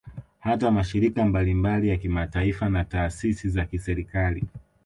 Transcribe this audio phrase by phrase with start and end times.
[0.39, 4.43] Hata mashirika mbalimbali ya kimataifa na taasisi za kiserikali